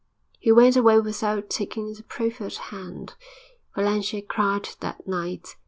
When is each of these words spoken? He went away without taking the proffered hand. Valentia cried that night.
He 0.39 0.51
went 0.51 0.75
away 0.75 0.99
without 0.99 1.47
taking 1.51 1.93
the 1.93 2.01
proffered 2.01 2.55
hand. 2.73 3.13
Valentia 3.75 4.23
cried 4.23 4.69
that 4.79 5.05
night. 5.07 5.55